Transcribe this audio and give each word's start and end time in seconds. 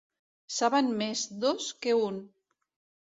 Saben 0.53 0.89
més 1.01 1.23
dos 1.45 1.67
que 1.85 1.97
un. 2.09 2.21